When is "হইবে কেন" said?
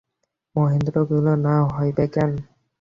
1.75-2.31